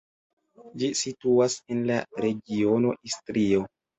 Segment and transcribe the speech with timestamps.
[0.83, 3.63] Ĝi situas en la regiono Istrio.